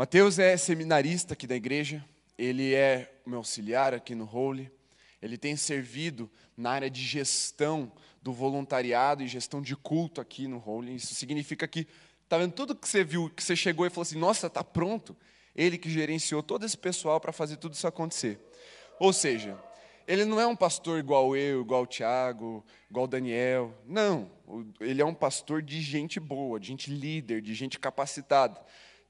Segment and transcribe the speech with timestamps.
[0.00, 2.02] Mateus é seminarista aqui da igreja,
[2.38, 4.72] ele é meu auxiliar aqui no Holy,
[5.20, 10.56] ele tem servido na área de gestão do voluntariado e gestão de culto aqui no
[10.66, 10.94] Holy.
[10.94, 11.86] Isso significa que,
[12.30, 15.14] tá vendo tudo que você viu, que você chegou e falou assim: nossa, está pronto.
[15.54, 18.40] Ele que gerenciou todo esse pessoal para fazer tudo isso acontecer.
[18.98, 19.62] Ou seja,
[20.08, 23.74] ele não é um pastor igual eu, igual o Tiago, igual o Daniel.
[23.86, 24.30] Não,
[24.80, 28.58] ele é um pastor de gente boa, de gente líder, de gente capacitada.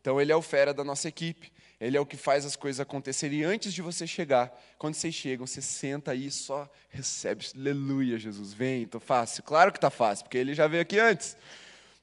[0.01, 1.53] Então ele é o fera da nossa equipe.
[1.81, 3.41] Ele é o que faz as coisas acontecerem.
[3.41, 7.47] E antes de você chegar, quando vocês chegam, você senta aí e só recebe.
[7.57, 9.43] Aleluia, Jesus, vem, estou fácil.
[9.43, 11.39] Claro que está fácil, porque ele já veio aqui antes.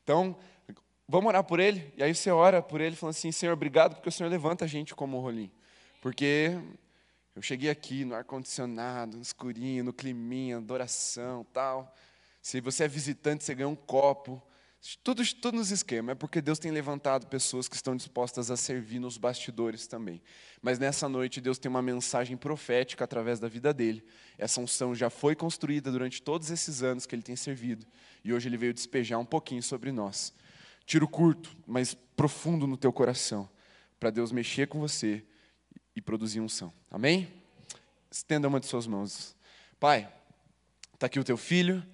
[0.04, 0.36] Então,
[1.08, 1.94] vamos orar por ele?
[1.96, 4.68] E aí você ora por ele, falando assim: Senhor, obrigado, porque o Senhor levanta a
[4.68, 5.52] gente como rolim.
[6.02, 6.58] Porque
[7.36, 11.94] eu cheguei aqui no ar-condicionado, no escurinho, no climinha, adoração tal.
[12.42, 14.42] Se você é visitante, você ganha um copo.
[15.04, 19.00] Tudo, tudo nos esquemas, é porque Deus tem levantado pessoas que estão dispostas a servir
[19.00, 20.22] nos bastidores também.
[20.62, 24.02] Mas nessa noite, Deus tem uma mensagem profética através da vida dele.
[24.38, 27.86] Essa unção já foi construída durante todos esses anos que ele tem servido.
[28.24, 30.34] E hoje ele veio despejar um pouquinho sobre nós.
[30.86, 33.50] Tiro curto, mas profundo no teu coração,
[34.00, 35.26] para Deus mexer com você
[35.94, 36.72] e produzir unção.
[36.90, 37.28] Amém?
[38.10, 39.36] Estenda uma de suas mãos.
[39.82, 40.10] Pai,
[40.94, 41.86] está aqui o teu filho,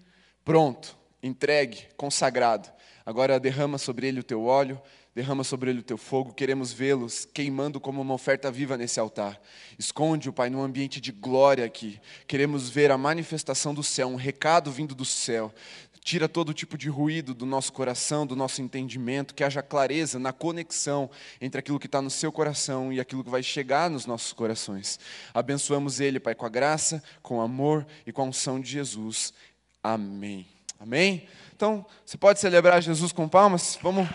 [0.46, 2.70] pronto, entregue, consagrado.
[3.06, 4.80] Agora derrama sobre ele o teu óleo,
[5.16, 6.34] derrama sobre ele o teu fogo.
[6.34, 9.42] Queremos vê-los queimando como uma oferta viva nesse altar.
[9.80, 12.00] Esconde o Pai num ambiente de glória aqui.
[12.28, 15.54] Queremos ver a manifestação do céu, um recado vindo do céu.
[16.02, 20.34] Tira todo tipo de ruído do nosso coração, do nosso entendimento, que haja clareza na
[20.34, 24.34] conexão entre aquilo que está no seu coração e aquilo que vai chegar nos nossos
[24.34, 25.00] corações.
[25.34, 29.34] Abençoamos Ele, Pai, com a graça, com o amor e com a unção de Jesus.
[29.82, 30.46] Amém.
[30.80, 31.28] Amém?
[31.56, 33.78] Então, você pode celebrar Jesus com palmas?
[33.82, 34.08] Vamos.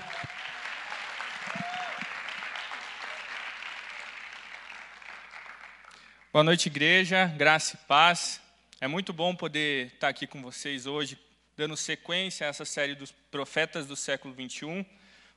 [6.30, 8.40] Boa noite, igreja, graça e paz.
[8.80, 11.18] É muito bom poder estar aqui com vocês hoje,
[11.56, 14.84] dando sequência a essa série dos profetas do século 21,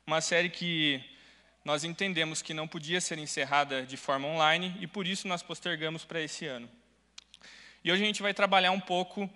[0.05, 1.03] uma série que
[1.63, 6.03] nós entendemos que não podia ser encerrada de forma online e por isso nós postergamos
[6.03, 6.69] para esse ano.
[7.83, 9.29] E hoje a gente vai trabalhar um pouco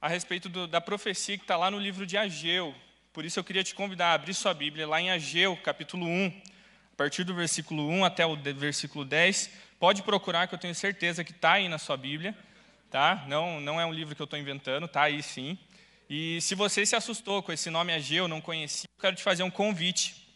[0.00, 2.74] a respeito do, da profecia que está lá no livro de Ageu.
[3.12, 6.42] Por isso eu queria te convidar a abrir sua Bíblia lá em Ageu, capítulo 1,
[6.92, 9.50] a partir do versículo 1 até o versículo 10.
[9.78, 12.34] Pode procurar, que eu tenho certeza que está aí na sua Bíblia.
[12.90, 13.24] Tá?
[13.28, 15.58] Não, não é um livro que eu estou inventando, está aí sim.
[16.08, 19.42] E se você se assustou com esse nome Ageu, não conhecia, eu quero te fazer
[19.42, 20.26] um convite.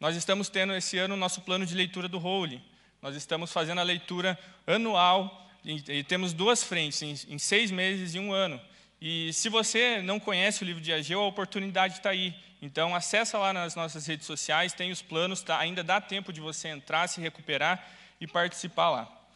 [0.00, 2.60] Nós estamos tendo esse ano o nosso plano de leitura do Holy.
[3.00, 8.20] Nós estamos fazendo a leitura anual e, temos duas frentes, em, em, seis meses e
[8.20, 8.60] um ano.
[9.00, 12.32] E se você não conhece o livro de Ageu, a oportunidade está aí.
[12.62, 15.58] Então, acessa lá nas nossas redes sociais, tem os planos, tá?
[15.58, 17.84] ainda dá tempo de você entrar, se recuperar
[18.20, 19.26] e participar lá.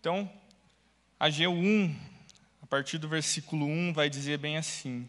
[0.00, 0.28] Então,
[1.20, 1.96] Ageu 1,
[2.62, 5.08] a partir do versículo 1, vai dizer bem assim.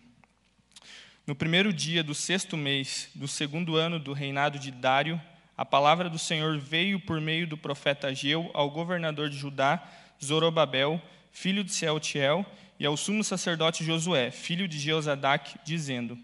[1.26, 5.20] No primeiro dia do sexto mês do segundo ano do reinado de Dário,
[5.58, 9.84] a palavra do Senhor veio por meio do profeta Ageu ao governador de Judá,
[10.24, 11.02] Zorobabel,
[11.32, 12.46] filho de Sealtiel,
[12.80, 16.18] e ao sumo sacerdote Josué, filho de Jeozadak, dizendo: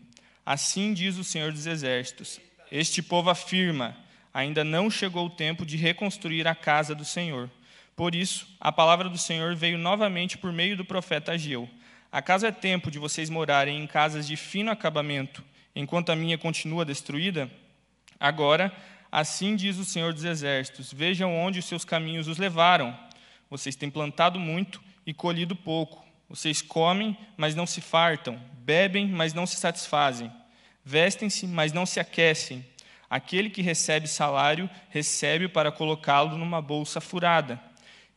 [0.46, 2.40] Assim diz o Senhor dos Exércitos:
[2.72, 3.96] Este povo afirma:
[4.34, 7.50] ainda não chegou o tempo de reconstruir a casa do Senhor.
[7.96, 11.70] Por isso, a palavra do Senhor veio novamente por meio do profeta Ageu.
[12.12, 15.44] Acaso é tempo de vocês morarem em casas de fino acabamento,
[15.76, 17.50] enquanto a minha continua destruída?
[18.20, 18.72] Agora,
[19.12, 22.98] assim diz o Senhor dos Exércitos: Vejam onde os seus caminhos os levaram.
[23.54, 26.04] Vocês têm plantado muito e colhido pouco.
[26.28, 28.42] Vocês comem, mas não se fartam.
[28.54, 30.32] Bebem, mas não se satisfazem.
[30.84, 32.66] Vestem-se, mas não se aquecem.
[33.08, 37.62] Aquele que recebe salário, recebe para colocá-lo numa bolsa furada.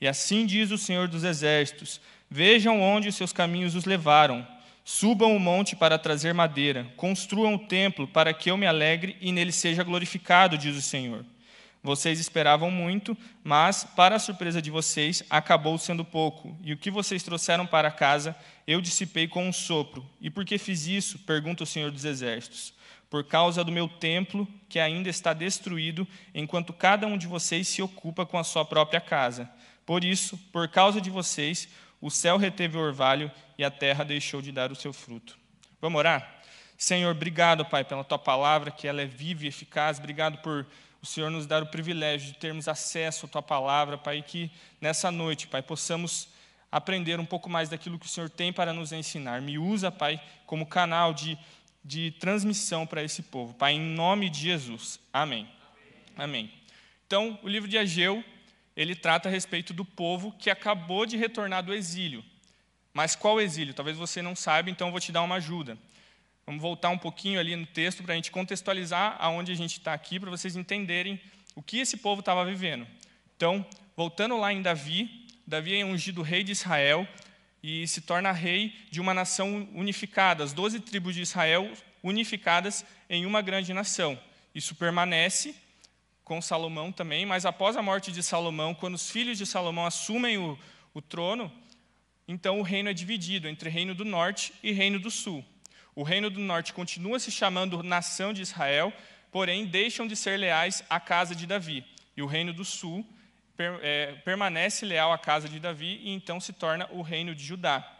[0.00, 4.48] E assim diz o Senhor dos Exércitos: Vejam onde os seus caminhos os levaram.
[4.86, 6.90] Subam o monte para trazer madeira.
[6.96, 11.26] Construam o templo para que eu me alegre e nele seja glorificado, diz o Senhor.
[11.86, 16.58] Vocês esperavam muito, mas, para a surpresa de vocês, acabou sendo pouco.
[16.64, 18.34] E o que vocês trouxeram para casa,
[18.66, 20.04] eu dissipei com um sopro.
[20.20, 21.16] E por que fiz isso?
[21.20, 22.74] pergunta o Senhor dos Exércitos.
[23.08, 27.80] Por causa do meu templo, que ainda está destruído, enquanto cada um de vocês se
[27.80, 29.48] ocupa com a sua própria casa.
[29.86, 31.68] Por isso, por causa de vocês,
[32.00, 35.38] o céu reteve o orvalho e a terra deixou de dar o seu fruto.
[35.80, 36.42] Vamos orar?
[36.76, 39.98] Senhor, obrigado, Pai, pela tua palavra, que ela é viva e eficaz.
[40.00, 40.66] Obrigado por
[41.06, 44.50] o Senhor nos dar o privilégio de termos acesso à Tua palavra, Pai, que
[44.80, 46.28] nessa noite, Pai, possamos
[46.70, 49.40] aprender um pouco mais daquilo que o Senhor tem para nos ensinar.
[49.40, 51.38] Me usa, Pai, como canal de,
[51.84, 53.54] de transmissão para esse povo.
[53.54, 54.98] Pai, em nome de Jesus.
[55.12, 55.48] Amém.
[56.16, 56.50] Amém.
[57.06, 58.24] Então, o livro de Ageu,
[58.76, 62.24] ele trata a respeito do povo que acabou de retornar do exílio.
[62.92, 63.72] Mas qual exílio?
[63.72, 65.78] Talvez você não saiba, então eu vou te dar uma ajuda.
[66.46, 69.92] Vamos voltar um pouquinho ali no texto para a gente contextualizar aonde a gente está
[69.92, 71.20] aqui, para vocês entenderem
[71.56, 72.86] o que esse povo estava vivendo.
[73.36, 73.66] Então,
[73.96, 77.04] voltando lá em Davi, Davi é ungido rei de Israel
[77.60, 81.68] e se torna rei de uma nação unificada, as doze tribos de Israel
[82.00, 84.16] unificadas em uma grande nação.
[84.54, 85.52] Isso permanece
[86.22, 90.38] com Salomão também, mas após a morte de Salomão, quando os filhos de Salomão assumem
[90.38, 90.56] o,
[90.94, 91.52] o trono,
[92.28, 95.44] então o reino é dividido entre reino do norte e reino do sul.
[95.96, 98.92] O reino do norte continua se chamando nação de Israel,
[99.32, 101.84] porém deixam de ser leais à casa de Davi.
[102.14, 103.04] E o reino do sul
[103.56, 107.42] per, é, permanece leal à casa de Davi e então se torna o reino de
[107.42, 107.90] Judá.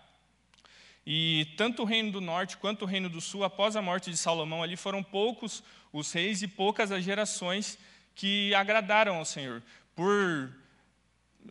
[1.07, 4.19] E tanto o reino do norte quanto o reino do sul, após a morte de
[4.19, 7.79] Salomão, ali foram poucos os reis e poucas as gerações
[8.15, 9.63] que agradaram ao Senhor.
[9.95, 10.53] Por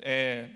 [0.04, 0.48] é,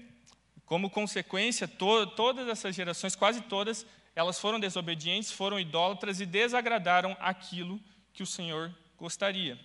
[0.67, 7.15] como consequência, to, todas essas gerações, quase todas, elas foram desobedientes, foram idólatras e desagradaram
[7.19, 7.79] aquilo
[8.13, 9.57] que o Senhor gostaria.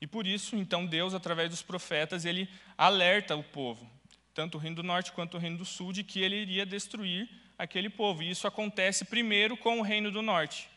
[0.00, 3.88] E por isso, então, Deus, através dos profetas, ele alerta o povo,
[4.34, 7.28] tanto o reino do norte quanto o reino do sul, de que ele iria destruir
[7.56, 8.22] aquele povo.
[8.22, 10.68] E isso acontece primeiro com o reino do norte.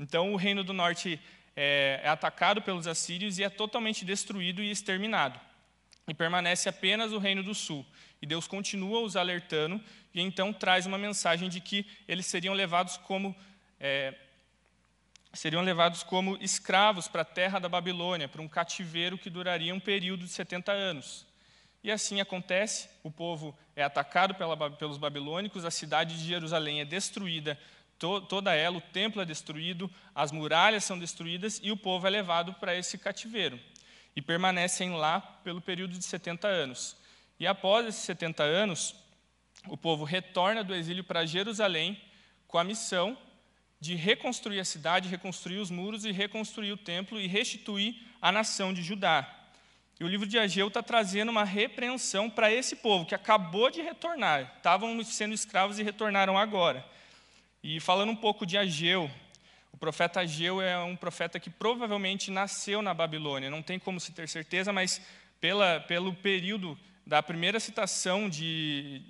[0.00, 1.20] Então, o reino do norte
[1.54, 5.38] é, é atacado pelos assírios e é totalmente destruído e exterminado.
[6.08, 7.86] E permanece apenas o reino do sul.
[8.20, 9.80] E Deus continua os alertando
[10.14, 13.34] e então traz uma mensagem de que eles seriam levados como
[13.80, 14.14] é,
[15.32, 19.80] seriam levados como escravos para a terra da Babilônia, para um cativeiro que duraria um
[19.80, 21.26] período de 70 anos.
[21.82, 26.84] E assim acontece, o povo é atacado pela, pelos babilônicos, a cidade de Jerusalém é
[26.84, 27.58] destruída,
[27.98, 32.10] to, toda ela, o templo é destruído, as muralhas são destruídas e o povo é
[32.10, 33.58] levado para esse cativeiro.
[34.14, 36.96] E permanecem lá pelo período de 70 anos.
[37.40, 38.94] E após esses 70 anos,
[39.68, 42.00] o povo retorna do exílio para Jerusalém
[42.46, 43.16] com a missão
[43.80, 48.72] de reconstruir a cidade, reconstruir os muros e reconstruir o templo e restituir a nação
[48.72, 49.28] de Judá.
[49.98, 53.80] E o livro de Ageu está trazendo uma repreensão para esse povo que acabou de
[53.82, 56.84] retornar, estavam sendo escravos e retornaram agora.
[57.62, 59.10] E falando um pouco de Ageu,
[59.72, 64.12] o profeta Ageu é um profeta que provavelmente nasceu na Babilônia, não tem como se
[64.12, 65.00] ter certeza, mas
[65.40, 69.02] pela, pelo período da primeira citação de,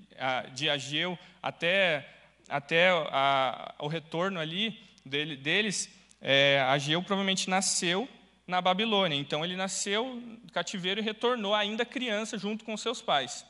[0.54, 2.08] de Ageu até,
[2.48, 5.88] até a, o retorno ali dele, deles,
[6.20, 8.08] é, Ageu provavelmente nasceu
[8.46, 9.16] na Babilônia.
[9.16, 13.44] Então ele nasceu no cativeiro e retornou ainda criança junto com seus pais.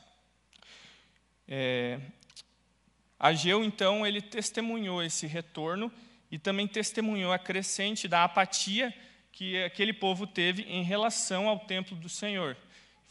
[1.47, 1.99] É,
[3.23, 5.89] Ageu, então, ele testemunhou esse retorno
[6.29, 8.93] e também testemunhou a crescente da apatia
[9.31, 12.57] que aquele povo teve em relação ao templo do Senhor.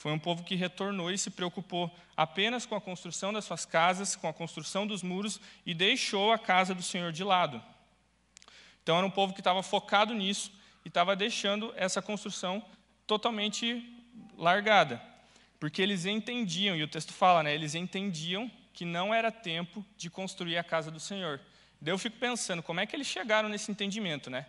[0.03, 4.17] Foi um povo que retornou e se preocupou apenas com a construção das suas casas,
[4.17, 7.63] com a construção dos muros e deixou a casa do Senhor de lado.
[8.83, 10.53] Então era um povo que estava focado nisso
[10.85, 12.65] e estava deixando essa construção
[13.07, 13.97] totalmente
[14.37, 15.01] largada,
[15.61, 20.11] porque eles entendiam, e o texto fala, né, eles entendiam que não era tempo de
[20.11, 21.41] construir a casa do Senhor.
[21.81, 24.47] Daí eu fico pensando, como é que eles chegaram nesse entendimento, né?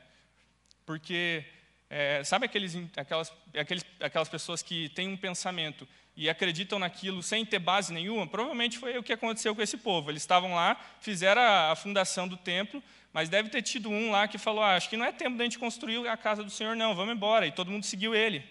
[0.83, 1.45] Porque
[1.95, 5.87] é, sabe aqueles, aquelas, aqueles, aquelas pessoas que têm um pensamento
[6.17, 8.25] e acreditam naquilo sem ter base nenhuma?
[8.25, 10.09] Provavelmente foi o que aconteceu com esse povo.
[10.09, 12.81] Eles estavam lá, fizeram a, a fundação do templo,
[13.13, 15.43] mas deve ter tido um lá que falou: ah, acho que não é tempo da
[15.43, 17.45] gente construir a casa do Senhor, não, vamos embora.
[17.45, 18.43] E todo mundo seguiu ele.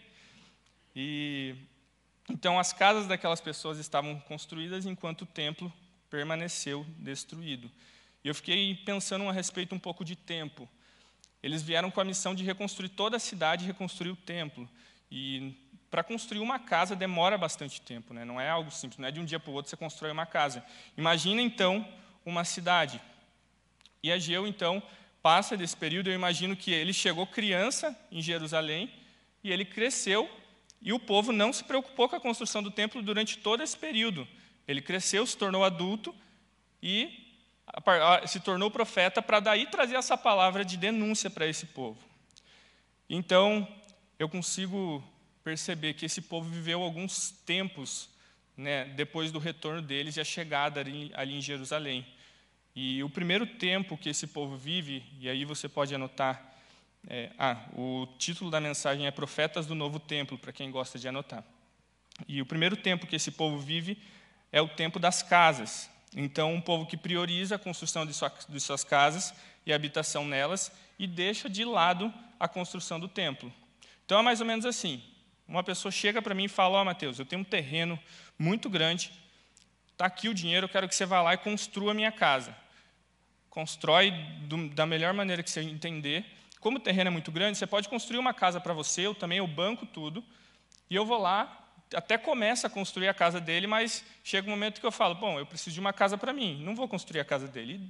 [0.95, 1.57] E
[2.31, 5.73] então as casas daquelas pessoas estavam construídas enquanto o templo
[6.09, 7.69] permaneceu destruído.
[8.23, 10.69] E eu fiquei pensando a respeito um pouco de tempo.
[11.43, 14.69] Eles vieram com a missão de reconstruir toda a cidade, reconstruir o templo.
[15.11, 15.55] E
[15.91, 18.25] para construir uma casa demora bastante tempo, né?
[18.25, 20.25] não é algo simples, não é de um dia para o outro você constrói uma
[20.25, 20.65] casa.
[20.97, 21.87] Imagina então
[22.25, 23.01] uma cidade.
[24.03, 24.83] E Ageu, então,
[25.23, 28.91] passa desse período, eu imagino que ele chegou criança em Jerusalém
[29.45, 30.31] e ele cresceu
[30.81, 34.27] e o povo não se preocupou com a construção do templo durante todo esse período.
[34.67, 36.15] Ele cresceu, se tornou adulto
[36.83, 37.22] e
[38.27, 41.99] se tornou profeta para daí trazer essa palavra de denúncia para esse povo.
[43.09, 43.67] Então,
[44.19, 45.03] eu consigo
[45.45, 48.09] perceber que esse povo viveu alguns tempos
[48.57, 52.07] né, depois do retorno deles e a chegada ali, ali em Jerusalém.
[52.75, 56.55] E o primeiro tempo que esse povo vive, e aí você pode anotar,
[57.09, 61.09] é, ah, o título da mensagem é Profetas do Novo Templo, para quem gosta de
[61.09, 61.45] anotar.
[62.29, 63.99] E o primeiro tempo que esse povo vive
[64.51, 65.91] é o tempo das casas.
[66.15, 70.71] Então, um povo que prioriza a construção de, sua, de suas casas e habitação nelas
[70.99, 73.53] e deixa de lado a construção do templo.
[74.05, 75.03] Então, é mais ou menos assim:
[75.49, 77.99] uma pessoa chega para mim e fala: Ó, oh, Mateus, eu tenho um terreno
[78.39, 79.13] muito grande,
[79.93, 82.55] está aqui o dinheiro, eu quero que você vá lá e construa a minha casa.
[83.49, 84.11] Constrói
[84.43, 86.25] do, da melhor maneira que você entender.
[86.61, 89.39] Como o terreno é muito grande, você pode construir uma casa para você, eu também,
[89.39, 90.25] eu banco tudo,
[90.89, 91.62] e eu vou lá,
[91.95, 95.39] até começa a construir a casa dele, mas chega um momento que eu falo: Bom,
[95.39, 97.81] eu preciso de uma casa para mim, não vou construir a casa dele.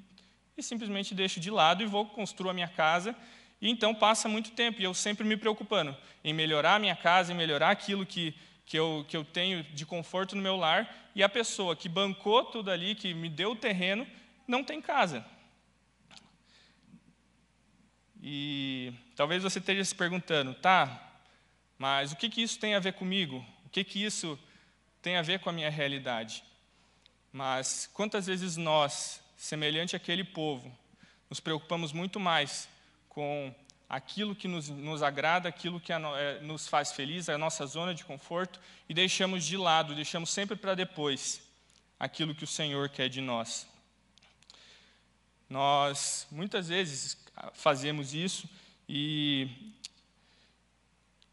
[0.57, 3.17] E simplesmente deixo de lado e vou construir a minha casa
[3.63, 7.33] e então passa muito tempo, e eu sempre me preocupando em melhorar a minha casa,
[7.33, 8.35] em melhorar aquilo que,
[8.67, 12.45] que, eu, que eu tenho de conforto no meu lar, e a pessoa que bancou
[12.45, 14.05] tudo ali, que me deu o terreno,
[14.49, 15.25] não tem casa.
[18.21, 21.21] E talvez você esteja se perguntando, tá,
[21.79, 23.47] mas o que, que isso tem a ver comigo?
[23.73, 24.39] Que, que isso
[25.01, 26.45] tem a ver com a minha realidade?
[27.33, 30.71] Mas quantas vezes nós, semelhante àquele povo,
[31.31, 32.69] nos preocupamos muito mais
[33.09, 33.55] com
[33.89, 37.95] aquilo que nos, nos agrada, aquilo que a, é, nos faz feliz, a nossa zona
[37.95, 41.43] de conforto, e deixamos de lado, deixamos sempre para depois
[41.99, 43.67] aquilo que o Senhor quer de nós.
[45.49, 47.17] Nós muitas vezes
[47.55, 48.49] fazemos isso
[48.89, 49.75] e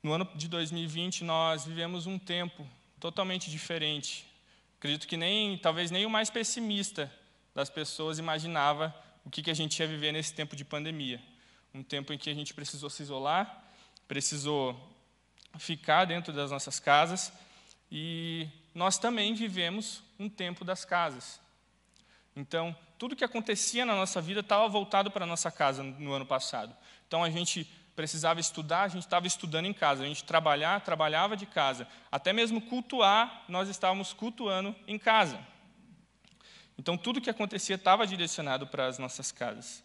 [0.02, 2.68] no ano de 2020 nós vivemos um tempo
[3.00, 4.26] totalmente diferente.
[4.78, 7.12] Acredito que nem, talvez nem o mais pessimista
[7.54, 11.22] das pessoas imaginava o que, que a gente ia viver nesse tempo de pandemia
[11.74, 13.64] um tempo em que a gente precisou se isolar,
[14.08, 14.76] precisou
[15.58, 17.32] ficar dentro das nossas casas
[17.92, 21.40] e nós também vivemos um tempo das casas.
[22.36, 26.26] Então, tudo que acontecia na nossa vida estava voltado para a nossa casa no ano
[26.26, 26.76] passado.
[27.08, 31.36] Então, a gente precisava estudar, a gente estava estudando em casa, a gente trabalhar, trabalhava
[31.36, 31.86] de casa.
[32.10, 35.38] Até mesmo cultuar, nós estávamos cultuando em casa.
[36.78, 39.84] Então, tudo que acontecia estava direcionado para as nossas casas.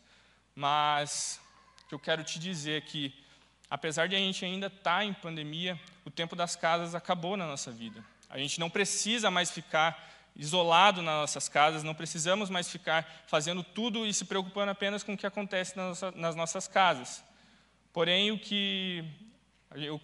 [0.55, 1.41] Mas
[1.89, 3.13] que eu quero te dizer que,
[3.69, 7.49] apesar de a gente ainda estar tá em pandemia, o tempo das casas acabou na
[7.49, 8.05] nossa vida.
[8.31, 13.65] A gente não precisa mais ficar isolado nas nossas casas, não precisamos mais ficar fazendo
[13.65, 15.75] tudo e se preocupando apenas com o que acontece
[16.15, 17.25] nas nossas casas.
[17.95, 19.05] Porém, o que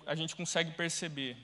[0.06, 1.36] a gente consegue perceber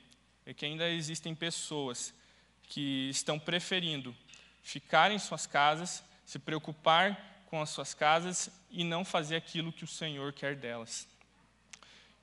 [0.46, 2.14] é que ainda existem pessoas
[2.62, 4.14] que estão preferindo
[4.62, 9.82] ficar em suas casas, se preocupar com as suas casas e não fazer aquilo que
[9.82, 11.08] o Senhor quer delas.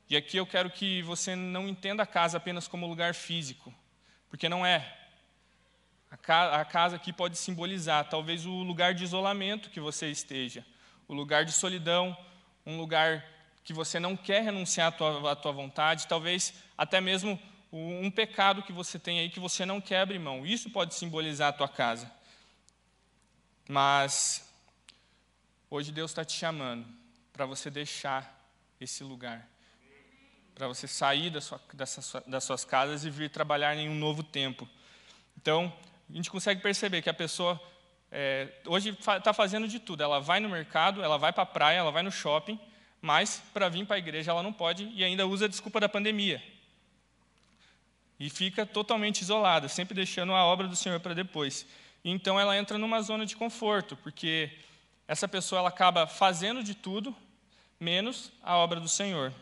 [0.10, 3.74] E aqui eu quero que você não entenda a casa apenas como lugar físico,
[4.30, 5.00] porque não é.
[6.10, 10.66] A casa aqui pode simbolizar talvez o lugar de isolamento que você esteja,
[11.10, 12.16] o lugar de solidão,
[12.66, 13.33] um lugar
[13.64, 17.40] que você não quer renunciar à tua, à tua vontade, talvez até mesmo
[17.72, 20.46] um pecado que você tem aí que você não quer abrir mão.
[20.46, 22.12] Isso pode simbolizar a tua casa.
[23.68, 24.44] Mas
[25.76, 26.86] Hoje Deus está te chamando
[27.32, 28.48] para você deixar
[28.80, 29.44] esse lugar,
[30.54, 31.60] para você sair da sua,
[32.28, 34.70] das suas casas e vir trabalhar em um novo tempo.
[35.36, 35.74] Então,
[36.08, 37.60] a gente consegue perceber que a pessoa
[38.12, 40.04] é, hoje está fazendo de tudo.
[40.04, 42.60] Ela vai no mercado, ela vai para a praia, ela vai no shopping,
[43.04, 45.90] mas para vir para a igreja ela não pode e ainda usa a desculpa da
[45.90, 46.42] pandemia.
[48.18, 51.66] E fica totalmente isolada, sempre deixando a obra do Senhor para depois.
[52.06, 54.50] Então ela entra numa zona de conforto, porque
[55.06, 57.14] essa pessoa ela acaba fazendo de tudo,
[57.78, 59.34] menos a obra do Senhor.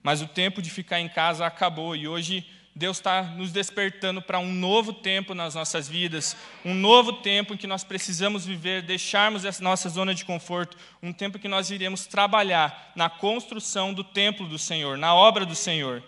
[0.00, 4.38] Mas o tempo de ficar em casa acabou e hoje Deus está nos despertando para
[4.38, 9.46] um novo tempo nas nossas vidas, um novo tempo em que nós precisamos viver, deixarmos
[9.46, 14.04] essa nossa zona de conforto, um tempo em que nós iremos trabalhar na construção do
[14.04, 16.04] templo do Senhor, na obra do Senhor.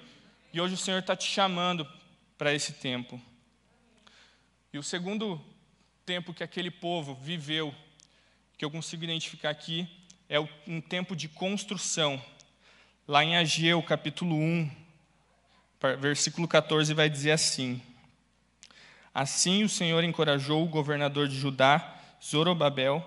[0.52, 1.88] E hoje o Senhor está te chamando
[2.37, 3.18] para esse tempo.
[4.70, 5.40] E o segundo
[6.04, 7.75] tempo que aquele povo viveu
[8.58, 9.88] que eu consigo identificar aqui
[10.28, 12.22] é um tempo de construção.
[13.06, 14.70] Lá em Ageu, capítulo 1,
[15.99, 17.80] versículo 14, vai dizer assim:
[19.14, 23.06] Assim o Senhor encorajou o governador de Judá, Zorobabel,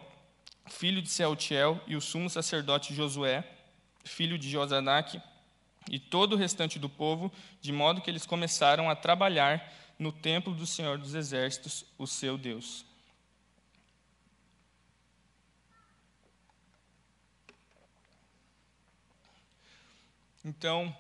[0.70, 3.44] filho de Sealtiel, e o sumo sacerdote Josué,
[4.04, 5.22] filho de Josadaque,
[5.90, 10.54] e todo o restante do povo, de modo que eles começaram a trabalhar no templo
[10.54, 12.86] do Senhor dos Exércitos, o seu Deus.
[20.44, 20.96] Então,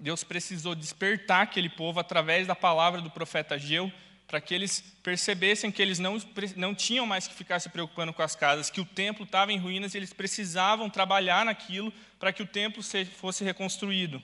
[0.00, 3.90] Deus precisou despertar aquele povo através da palavra do profeta Ageu,
[4.26, 6.20] para que eles percebessem que eles não,
[6.54, 9.58] não tinham mais que ficar se preocupando com as casas, que o templo estava em
[9.58, 11.90] ruínas e eles precisavam trabalhar naquilo
[12.20, 12.82] para que o templo
[13.16, 14.22] fosse reconstruído.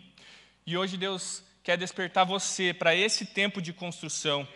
[0.66, 4.47] E hoje Deus quer despertar você para esse tempo de construção.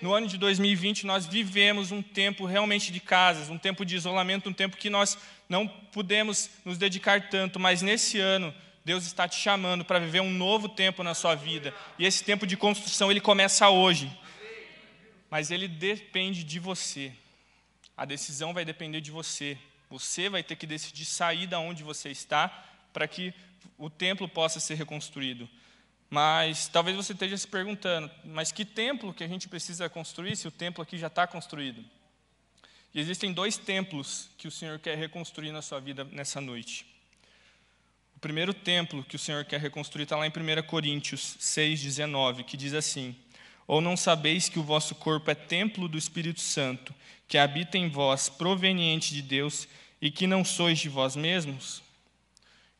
[0.00, 4.48] No ano de 2020, nós vivemos um tempo realmente de casas, um tempo de isolamento,
[4.48, 8.54] um tempo que nós não pudemos nos dedicar tanto, mas nesse ano
[8.86, 11.74] Deus está te chamando para viver um novo tempo na sua vida.
[11.98, 14.16] E esse tempo de construção, ele começa hoje.
[15.28, 17.12] Mas ele depende de você.
[17.96, 19.58] A decisão vai depender de você.
[19.90, 22.46] Você vai ter que decidir sair da onde você está
[22.92, 23.34] para que
[23.76, 25.48] o templo possa ser reconstruído.
[26.08, 30.46] Mas talvez você esteja se perguntando, mas que templo que a gente precisa construir se
[30.46, 31.84] o templo aqui já está construído?
[32.94, 36.95] E existem dois templos que o Senhor quer reconstruir na sua vida nessa noite.
[38.16, 42.56] O primeiro templo que o Senhor quer reconstruir está lá em 1 Coríntios 6,19, que
[42.56, 43.14] diz assim:
[43.66, 46.94] Ou não sabeis que o vosso corpo é templo do Espírito Santo,
[47.28, 49.68] que habita em vós, proveniente de Deus,
[50.00, 51.82] e que não sois de vós mesmos?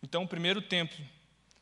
[0.02, 1.04] Então, o primeiro templo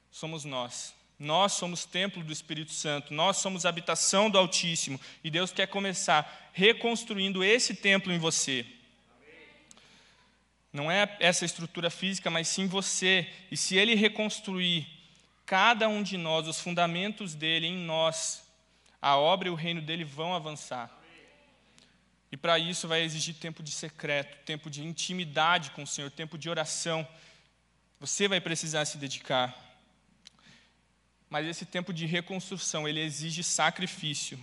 [0.08, 0.94] somos nós.
[1.18, 6.50] Nós somos templo do Espírito Santo, nós somos habitação do Altíssimo, e Deus quer começar
[6.52, 8.64] reconstruindo esse templo em você.
[10.74, 13.32] Não é essa estrutura física, mas sim você.
[13.48, 14.88] E se Ele reconstruir
[15.46, 18.42] cada um de nós, os fundamentos dele em nós,
[19.00, 20.90] a obra e o reino dele vão avançar.
[22.32, 26.36] E para isso vai exigir tempo de secreto, tempo de intimidade com o Senhor, tempo
[26.36, 27.06] de oração.
[28.00, 29.56] Você vai precisar se dedicar.
[31.30, 34.40] Mas esse tempo de reconstrução, ele exige sacrifício.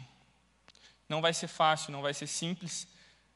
[1.09, 2.88] Não vai ser fácil, não vai ser simples.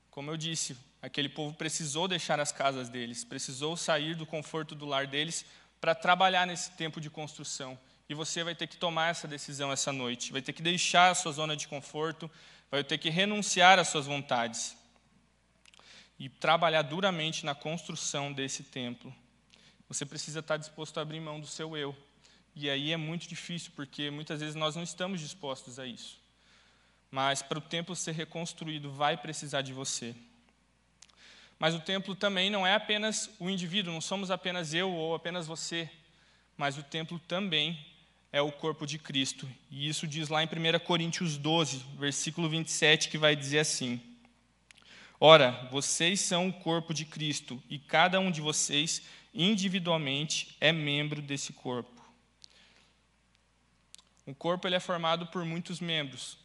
[0.10, 4.88] Como eu disse, aquele povo precisou deixar as casas deles, precisou sair do conforto do
[4.88, 5.46] lar deles
[5.80, 7.78] para trabalhar nesse tempo de construção.
[8.10, 10.32] E você vai ter que tomar essa decisão essa noite.
[10.32, 12.30] Vai ter que deixar a sua zona de conforto,
[12.72, 14.76] vai ter que renunciar às suas vontades
[16.18, 19.14] e trabalhar duramente na construção desse templo.
[19.88, 21.96] Você precisa estar disposto a abrir mão do seu eu,
[22.56, 26.20] e aí é muito difícil, porque muitas vezes nós não estamos dispostos a isso.
[27.12, 30.16] Mas para o templo ser reconstruído, vai precisar de você.
[31.58, 35.48] Mas o templo também não é apenas o indivíduo, não somos apenas eu ou apenas
[35.48, 35.90] você,
[36.58, 37.80] mas o templo também
[38.32, 39.50] é o corpo de Cristo.
[39.72, 44.02] E isso diz lá em 1 Coríntios 12, versículo 27, que vai dizer assim:
[45.20, 49.02] Ora, vocês são o corpo de Cristo, e cada um de vocês,
[49.34, 51.96] individualmente, é membro desse corpo.
[54.26, 56.38] O corpo ele é formado por muitos membros.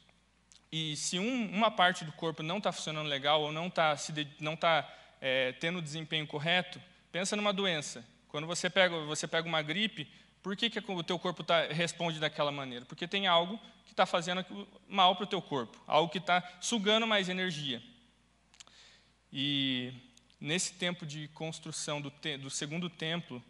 [0.70, 3.96] E se um, uma parte do corpo não está funcionando legal ou não está
[4.38, 4.88] não tá,
[5.20, 6.80] é, tendo o desempenho correto,
[7.12, 8.04] pensa numa doença.
[8.28, 10.08] Quando você pega, você pega uma gripe,
[10.42, 12.84] por que, que o teu corpo tá, responde daquela maneira?
[12.86, 14.44] Porque tem algo que está fazendo
[14.88, 17.82] mal para o teu corpo, algo que está sugando mais energia.
[19.32, 19.92] E
[20.40, 23.42] nesse tempo de construção do, te, do segundo templo,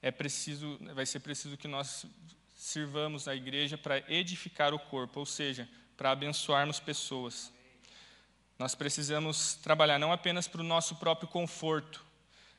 [0.00, 2.06] é preciso, vai ser preciso que nós
[2.54, 7.52] sirvamos a igreja para edificar o corpo, ou seja, para abençoarmos pessoas.
[8.60, 12.04] Nós precisamos trabalhar não apenas para o nosso próprio conforto,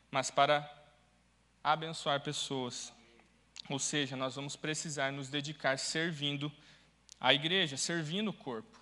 [0.09, 0.67] mas para
[1.63, 2.91] abençoar pessoas.
[3.69, 6.51] Ou seja, nós vamos precisar nos dedicar servindo
[7.19, 8.81] a igreja, servindo o corpo.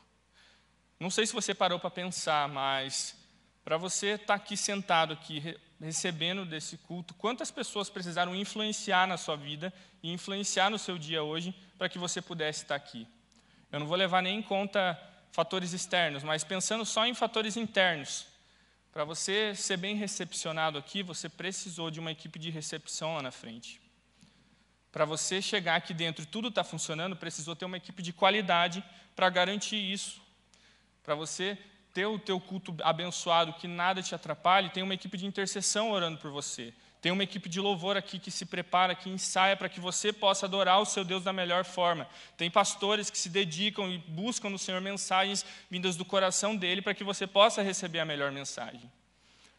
[0.98, 3.18] Não sei se você parou para pensar, mas
[3.66, 9.18] para você estar tá aqui sentado aqui recebendo desse culto, quantas pessoas precisaram influenciar na
[9.18, 13.06] sua vida e influenciar no seu dia hoje para que você pudesse estar aqui.
[13.70, 14.98] Eu não vou levar nem em conta
[15.32, 18.28] fatores externos, mas pensando só em fatores internos.
[18.92, 23.32] Para você ser bem recepcionado aqui, você precisou de uma equipe de recepção lá na
[23.32, 23.80] frente.
[24.92, 28.84] Para você chegar aqui dentro e tudo está funcionando, precisou ter uma equipe de qualidade
[29.16, 30.20] para garantir isso.
[31.04, 31.58] Para você
[31.94, 36.18] ter o teu culto abençoado, que nada te atrapalhe, tem uma equipe de intercessão orando
[36.18, 36.74] por você.
[37.02, 40.46] Tem uma equipe de louvor aqui que se prepara, que ensaia para que você possa
[40.46, 42.08] adorar o seu Deus da melhor forma.
[42.36, 46.94] Tem pastores que se dedicam e buscam no Senhor mensagens vindas do coração dele para
[46.94, 48.92] que você possa receber a melhor mensagem.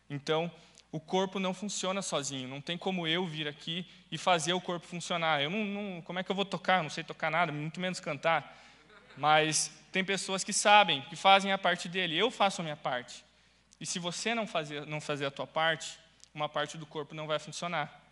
[0.08, 0.50] Então,
[0.92, 2.48] o corpo não funciona sozinho.
[2.48, 5.40] Não tem como eu vir aqui e fazer o corpo funcionar.
[5.40, 6.78] Eu não, não como é que eu vou tocar?
[6.78, 8.58] Eu não sei tocar nada, muito menos cantar.
[9.16, 12.18] Mas tem pessoas que sabem, que fazem a parte dele.
[12.18, 13.24] Eu faço a minha parte.
[13.80, 15.98] E se você não fazer, não fazer a tua parte,
[16.34, 18.02] uma parte do corpo não vai funcionar.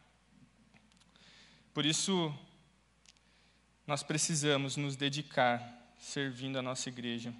[1.73, 2.35] Por isso,
[3.87, 5.63] nós precisamos nos dedicar
[5.99, 7.33] servindo a nossa igreja.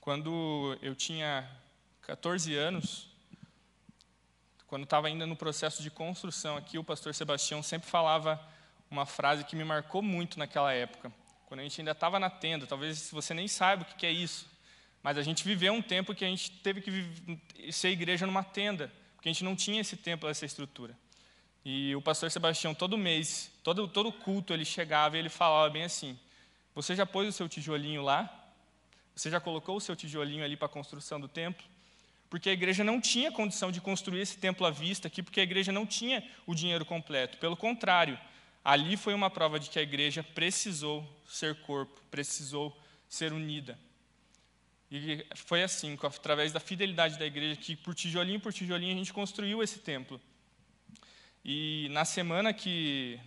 [0.00, 1.48] Quando eu tinha
[2.02, 3.08] 14 anos,
[4.66, 8.40] quando estava ainda no processo de construção aqui, o pastor Sebastião sempre falava
[8.90, 11.12] uma frase que me marcou muito naquela época
[11.54, 12.66] quando a gente ainda estava na tenda.
[12.66, 14.50] Talvez você nem saiba o que é isso,
[15.00, 18.92] mas a gente viveu um tempo que a gente teve que ser igreja numa tenda,
[19.24, 20.94] porque a gente não tinha esse tempo, essa estrutura.
[21.64, 25.84] E o pastor Sebastião, todo mês, todo, todo culto, ele chegava e ele falava bem
[25.84, 26.18] assim:
[26.74, 28.30] Você já pôs o seu tijolinho lá?
[29.16, 31.64] Você já colocou o seu tijolinho ali para a construção do templo?
[32.28, 35.44] porque a igreja não tinha condição de construir esse templo à vista aqui, porque a
[35.44, 37.38] igreja não tinha o dinheiro completo.
[37.38, 38.18] Pelo contrário,
[38.64, 42.76] ali foi uma prova de que a igreja precisou ser corpo, precisou
[43.08, 43.78] ser unida.
[44.96, 49.12] E foi assim, através da fidelidade da igreja, que por tijolinho por tijolinho a gente
[49.12, 50.20] construiu esse templo.
[51.44, 53.18] E na semana que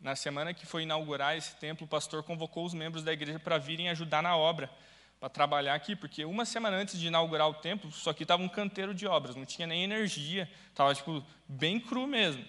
[0.00, 3.58] na semana que foi inaugurar esse templo, o pastor convocou os membros da igreja para
[3.58, 4.70] virem ajudar na obra,
[5.18, 8.48] para trabalhar aqui, porque uma semana antes de inaugurar o templo, só aqui estava um
[8.48, 12.44] canteiro de obras, não tinha nem energia, estava tipo bem cru mesmo.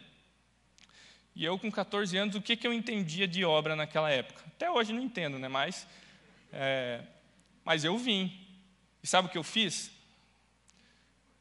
[1.36, 4.44] E eu com 14 anos, o que, que eu entendia de obra naquela época?
[4.46, 5.48] Até hoje não entendo, né?
[5.48, 5.88] Mas,
[6.54, 7.02] é,
[7.66, 8.47] mas eu vim.
[9.08, 9.90] E sabe o que eu fiz?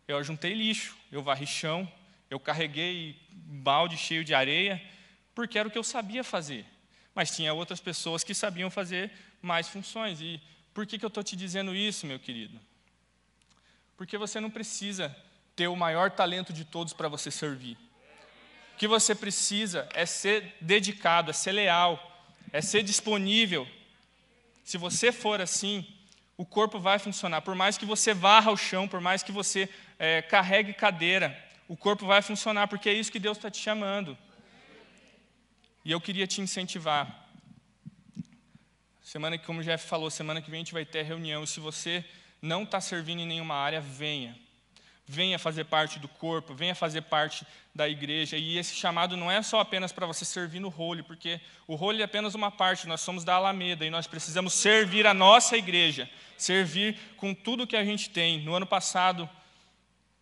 [0.07, 1.93] Eu juntei lixo, eu varri chão,
[2.31, 4.81] eu carreguei balde cheio de areia,
[5.35, 6.65] porque era o que eu sabia fazer.
[7.13, 9.11] Mas tinha outras pessoas que sabiam fazer
[9.43, 10.21] mais funções.
[10.21, 10.41] E
[10.73, 12.57] por que, que eu estou te dizendo isso, meu querido?
[13.97, 15.13] Porque você não precisa
[15.57, 17.77] ter o maior talento de todos para você servir.
[18.75, 21.99] O que você precisa é ser dedicado, é ser leal,
[22.53, 23.69] é ser disponível.
[24.63, 25.85] Se você for assim,
[26.37, 27.41] o corpo vai funcionar.
[27.41, 29.69] Por mais que você varra o chão, por mais que você
[29.99, 34.17] é, carregue cadeira, o corpo vai funcionar, porque é isso que Deus está te chamando.
[35.85, 37.27] E eu queria te incentivar.
[39.03, 41.47] Semana que, como o Jeff falou, semana que vem a gente vai ter reunião.
[41.47, 42.05] Se você
[42.43, 44.37] não está servindo em nenhuma área, venha.
[45.09, 48.37] Venha fazer parte do corpo, venha fazer parte da igreja.
[48.37, 52.03] E esse chamado não é só apenas para você servir no role, porque o role
[52.03, 56.11] é apenas uma parte, nós somos da Alameda e nós precisamos servir a nossa igreja,
[56.37, 58.43] servir com tudo que a gente tem.
[58.43, 59.29] No ano passado,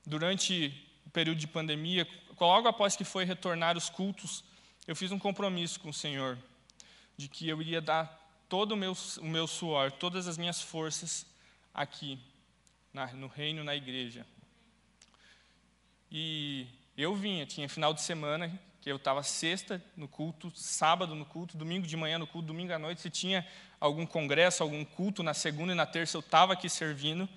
[0.04, 0.74] durante
[1.06, 2.06] o período de pandemia,
[2.38, 4.44] logo após que foi retornar os cultos,
[4.86, 6.38] eu fiz um compromisso com o Senhor
[7.16, 11.26] de que eu iria dar todo o meu, o meu suor, todas as minhas forças
[11.72, 12.18] aqui,
[12.92, 14.26] na, no reino, na igreja.
[16.16, 18.48] E eu vinha, tinha final de semana,
[18.80, 22.72] que eu estava sexta no culto, sábado no culto, domingo de manhã no culto, domingo
[22.72, 23.44] à noite, se tinha
[23.80, 27.28] algum congresso, algum culto, na segunda e na terça eu estava aqui servindo.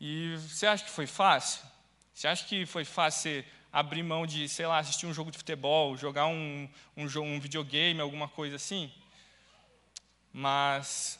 [0.00, 1.64] E você acha que foi fácil?
[2.12, 5.96] Você acha que foi fácil abrir mão de, sei lá, assistir um jogo de futebol,
[5.96, 8.90] jogar um, um, um videogame, alguma coisa assim?
[10.32, 11.16] Mas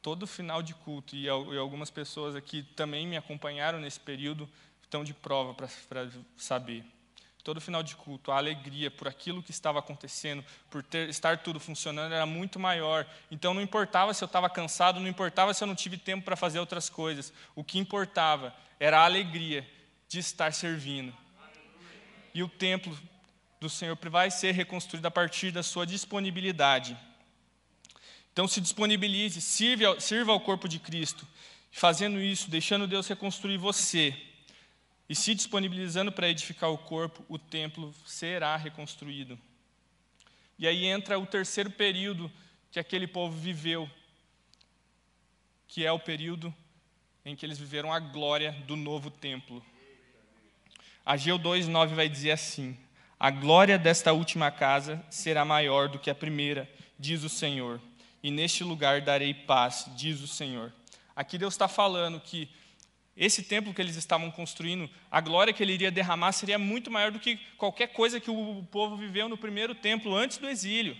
[0.00, 4.48] todo final de culto, e algumas pessoas aqui também me acompanharam nesse período,
[4.92, 5.68] estão de prova para
[6.36, 6.84] saber.
[7.42, 11.58] Todo final de culto, a alegria por aquilo que estava acontecendo, por ter, estar tudo
[11.58, 13.06] funcionando, era muito maior.
[13.30, 16.36] Então não importava se eu estava cansado, não importava se eu não tive tempo para
[16.36, 17.32] fazer outras coisas.
[17.56, 19.66] O que importava era a alegria
[20.06, 21.16] de estar servindo.
[22.34, 22.96] E o templo
[23.58, 26.96] do Senhor vai ser reconstruído a partir da sua disponibilidade.
[28.30, 31.26] Então se disponibilize, sirva ao corpo de Cristo.
[31.70, 34.28] Fazendo isso, deixando Deus reconstruir você
[35.12, 39.38] e se disponibilizando para edificar o corpo, o templo será reconstruído.
[40.58, 42.32] E aí entra o terceiro período
[42.70, 43.86] que aquele povo viveu,
[45.68, 46.54] que é o período
[47.26, 49.62] em que eles viveram a glória do novo templo.
[51.04, 52.74] Ageu 2:9 vai dizer assim:
[53.20, 56.66] A glória desta última casa será maior do que a primeira,
[56.98, 57.82] diz o Senhor
[58.22, 60.72] e neste lugar darei paz, diz o Senhor.
[61.14, 62.48] Aqui Deus está falando que
[63.16, 67.10] esse templo que eles estavam construindo, a glória que ele iria derramar seria muito maior
[67.10, 70.96] do que qualquer coisa que o povo viveu no primeiro templo, antes do exílio.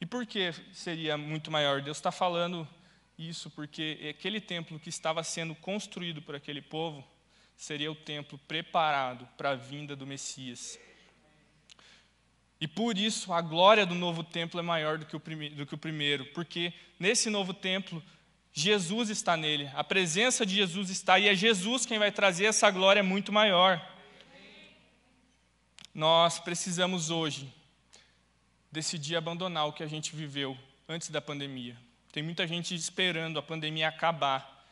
[0.00, 1.82] E por que seria muito maior?
[1.82, 2.66] Deus está falando
[3.18, 7.04] isso porque aquele templo que estava sendo construído por aquele povo
[7.56, 10.78] seria o templo preparado para a vinda do Messias.
[12.60, 15.20] E por isso a glória do novo templo é maior do que, o
[15.54, 18.02] do que o primeiro, porque nesse novo templo
[18.56, 22.70] Jesus está nele, a presença de Jesus está, e é Jesus quem vai trazer essa
[22.70, 23.84] glória muito maior.
[25.92, 27.52] Nós precisamos hoje
[28.70, 30.56] decidir abandonar o que a gente viveu
[30.88, 31.76] antes da pandemia.
[32.12, 34.64] Tem muita gente esperando a pandemia acabar.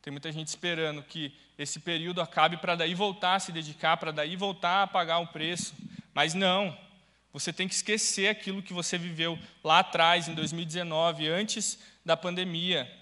[0.00, 4.10] Tem muita gente esperando que esse período acabe para daí voltar a se dedicar, para
[4.10, 5.74] daí voltar a pagar o preço.
[6.14, 6.74] Mas não,
[7.30, 13.01] você tem que esquecer aquilo que você viveu lá atrás, em 2019, antes da pandemia.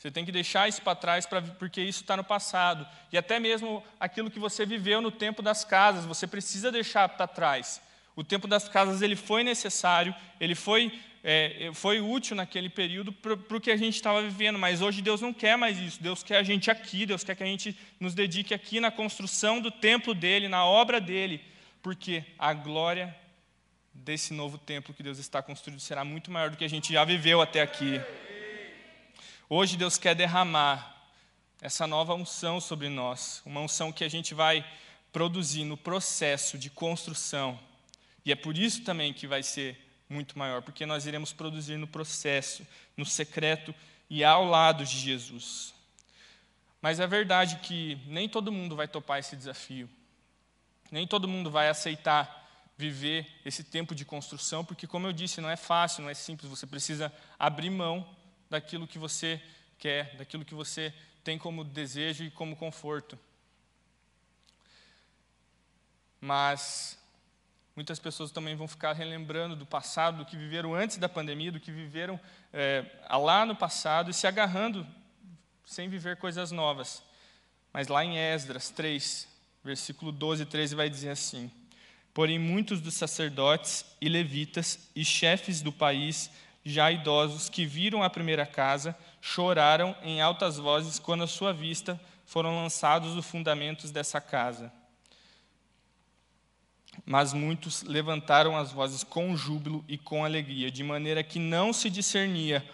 [0.00, 2.88] Você tem que deixar isso para trás, pra, porque isso está no passado.
[3.12, 7.26] E até mesmo aquilo que você viveu no tempo das casas, você precisa deixar para
[7.26, 7.82] trás.
[8.16, 13.34] O tempo das casas ele foi necessário, ele foi, é, foi útil naquele período para
[13.34, 16.02] o que a gente estava vivendo, mas hoje Deus não quer mais isso.
[16.02, 19.60] Deus quer a gente aqui, Deus quer que a gente nos dedique aqui na construção
[19.60, 21.44] do templo dele, na obra dele,
[21.82, 23.14] porque a glória
[23.92, 27.04] desse novo templo que Deus está construindo será muito maior do que a gente já
[27.04, 28.00] viveu até aqui.
[29.52, 30.94] Hoje Deus quer derramar
[31.60, 34.64] essa nova unção sobre nós, uma unção que a gente vai
[35.12, 37.58] produzir no processo de construção.
[38.24, 39.76] E é por isso também que vai ser
[40.08, 42.64] muito maior, porque nós iremos produzir no processo,
[42.96, 43.74] no secreto
[44.08, 45.74] e ao lado de Jesus.
[46.80, 49.90] Mas é verdade que nem todo mundo vai topar esse desafio.
[50.92, 55.50] Nem todo mundo vai aceitar viver esse tempo de construção, porque, como eu disse, não
[55.50, 56.48] é fácil, não é simples.
[56.48, 58.06] Você precisa abrir mão
[58.50, 59.40] daquilo que você
[59.78, 60.92] quer, daquilo que você
[61.24, 63.18] tem como desejo e como conforto.
[66.20, 66.98] Mas
[67.74, 71.60] muitas pessoas também vão ficar relembrando do passado, do que viveram antes da pandemia, do
[71.60, 72.20] que viveram
[72.52, 74.86] é, lá no passado e se agarrando
[75.64, 77.02] sem viver coisas novas.
[77.72, 79.28] Mas lá em Esdras 3,
[79.62, 81.50] versículo 12 e 13 vai dizer assim:
[82.12, 86.30] Porém, muitos dos sacerdotes e levitas e chefes do país,
[86.64, 92.00] já idosos, que viram a primeira casa, choraram em altas vozes quando à sua vista
[92.24, 94.72] foram lançados os fundamentos dessa casa.
[97.04, 101.88] Mas muitos levantaram as vozes com júbilo e com alegria, de maneira que não se
[101.88, 102.64] discernia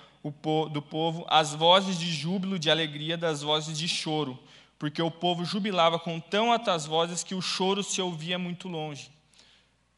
[0.73, 4.39] do povo as vozes de júbilo, de alegria, das vozes de choro,
[4.79, 9.11] porque o povo jubilava com tão altas vozes que o choro se ouvia muito longe.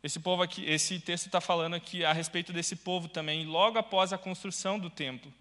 [0.02, 4.12] Esse povo aqui, esse texto está falando aqui a respeito desse povo também, logo após
[4.12, 5.32] a construção do templo,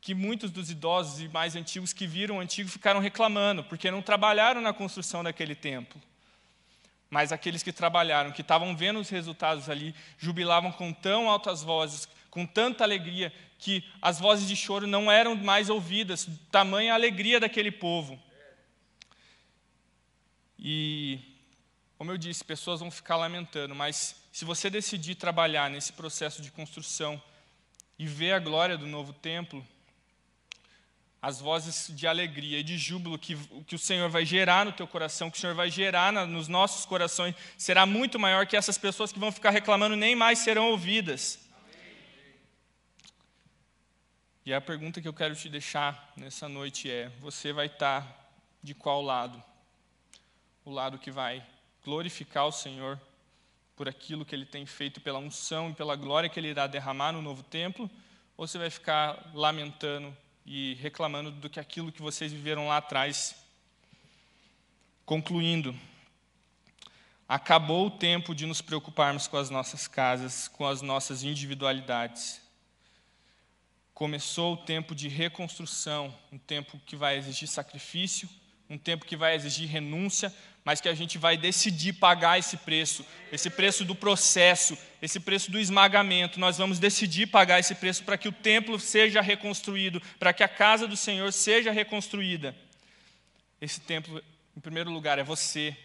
[0.00, 4.02] que muitos dos idosos e mais antigos que viram o antigo ficaram reclamando, porque não
[4.02, 6.00] trabalharam na construção daquele templo.
[7.08, 12.08] Mas aqueles que trabalharam, que estavam vendo os resultados ali, jubilavam com tão altas vozes,
[12.30, 17.70] com tanta alegria, que as vozes de choro não eram mais ouvidas, tamanha alegria daquele
[17.70, 18.18] povo.
[20.58, 21.29] E,
[22.00, 26.50] como eu disse, pessoas vão ficar lamentando, mas se você decidir trabalhar nesse processo de
[26.50, 27.22] construção
[27.98, 29.62] e ver a glória do novo templo,
[31.20, 33.36] as vozes de alegria e de júbilo que,
[33.66, 36.48] que o Senhor vai gerar no teu coração, que o Senhor vai gerar na, nos
[36.48, 40.70] nossos corações, será muito maior que essas pessoas que vão ficar reclamando, nem mais serão
[40.70, 41.38] ouvidas.
[44.46, 48.32] E a pergunta que eu quero te deixar nessa noite é: você vai estar
[48.62, 49.44] de qual lado?
[50.64, 51.46] O lado que vai
[51.84, 53.00] glorificar o Senhor
[53.76, 57.12] por aquilo que ele tem feito, pela unção e pela glória que ele irá derramar
[57.12, 57.90] no novo templo?
[58.36, 63.34] Ou você vai ficar lamentando e reclamando do que aquilo que vocês viveram lá atrás?
[65.04, 65.74] Concluindo,
[67.28, 72.40] acabou o tempo de nos preocuparmos com as nossas casas, com as nossas individualidades
[74.00, 78.26] começou o tempo de reconstrução, um tempo que vai exigir sacrifício,
[78.70, 80.34] um tempo que vai exigir renúncia,
[80.64, 85.50] mas que a gente vai decidir pagar esse preço, esse preço do processo, esse preço
[85.50, 86.38] do esmagamento.
[86.38, 90.48] Nós vamos decidir pagar esse preço para que o templo seja reconstruído, para que a
[90.48, 92.54] casa do Senhor seja reconstruída.
[93.60, 94.22] Esse templo,
[94.56, 95.76] em primeiro lugar, é você.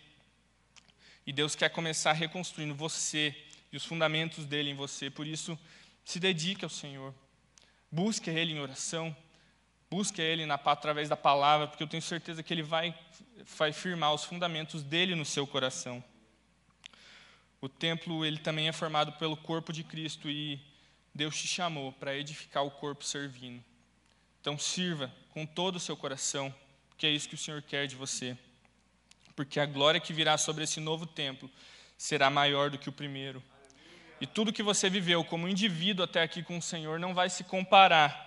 [1.26, 3.36] E Deus quer começar reconstruindo você
[3.72, 5.10] e os fundamentos dele em você.
[5.10, 5.58] Por isso,
[6.04, 7.14] se dedique ao Senhor.
[7.92, 9.16] Busque Ele em oração,
[9.96, 12.94] busque Ele na, através da palavra, porque eu tenho certeza que Ele vai,
[13.58, 16.04] vai firmar os fundamentos dele no seu coração.
[17.62, 20.60] O templo ele também é formado pelo corpo de Cristo e
[21.14, 23.64] Deus te chamou para edificar o corpo servindo.
[24.42, 26.54] Então sirva com todo o seu coração,
[26.90, 28.38] porque é isso que o Senhor quer de você.
[29.34, 31.50] Porque a glória que virá sobre esse novo templo
[31.98, 33.42] será maior do que o primeiro.
[34.20, 37.46] E tudo que você viveu como indivíduo até aqui com o Senhor não vai se
[37.46, 38.25] comparar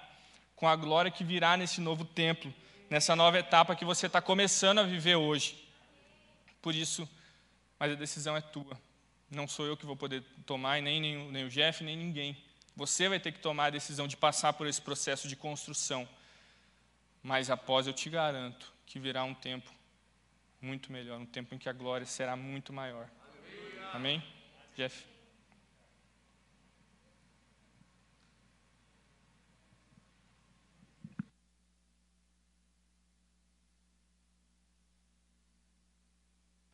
[0.59, 2.53] com a glória que virá nesse novo templo,
[2.91, 5.57] nessa nova etapa que você está começando a viver hoje.
[6.61, 7.09] Por isso,
[7.79, 8.77] mas a decisão é tua.
[9.31, 12.37] Não sou eu que vou poder tomar, nem, nem, nem o Jeff, nem ninguém.
[12.75, 16.09] Você vai ter que tomar a decisão de passar por esse processo de construção.
[17.23, 19.71] Mas após eu te garanto que virá um tempo
[20.61, 23.09] muito melhor, um tempo em que a glória será muito maior.
[23.93, 24.21] Amém?
[24.77, 25.07] Jeff?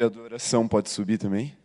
[0.05, 1.57] A adoração pode subir também.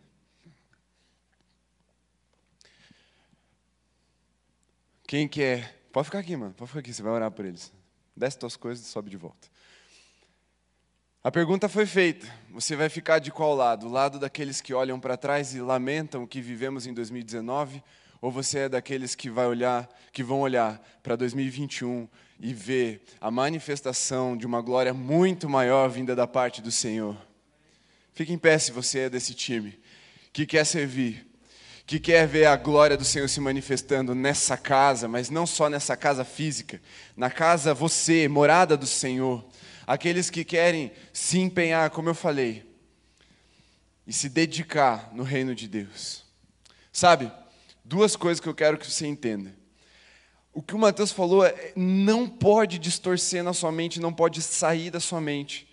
[5.06, 5.76] Quem quer.
[5.92, 6.54] Pode ficar aqui, mano.
[6.54, 7.70] Pode ficar aqui, você vai orar por eles.
[8.16, 9.48] Desce tuas coisas e sobe de volta.
[11.22, 12.26] A pergunta foi feita.
[12.50, 13.86] Você vai ficar de qual lado?
[13.86, 17.82] O lado daqueles que olham para trás e lamentam o que vivemos em 2019?
[18.22, 23.30] Ou você é daqueles que vai olhar, que vão olhar para 2021 e ver a
[23.30, 27.29] manifestação de uma glória muito maior vinda da parte do Senhor?
[28.12, 29.78] Fique em pé se você é desse time,
[30.32, 31.26] que quer servir,
[31.86, 35.96] que quer ver a glória do Senhor se manifestando nessa casa, mas não só nessa
[35.96, 36.80] casa física,
[37.16, 39.44] na casa você, morada do Senhor,
[39.86, 42.68] aqueles que querem se empenhar, como eu falei,
[44.06, 46.24] e se dedicar no reino de Deus.
[46.92, 47.30] Sabe,
[47.84, 49.54] duas coisas que eu quero que você entenda.
[50.52, 54.90] O que o Mateus falou é, não pode distorcer na sua mente, não pode sair
[54.90, 55.69] da sua mente.